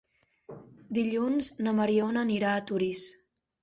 Dilluns 0.99 1.51
na 1.69 1.77
Mariona 1.83 2.27
anirà 2.29 2.59
a 2.59 2.69
Torís. 2.73 3.09